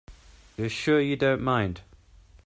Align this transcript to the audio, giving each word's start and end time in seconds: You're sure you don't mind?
You're 0.57 0.69
sure 0.69 0.99
you 0.99 1.15
don't 1.15 1.43
mind? 1.43 1.81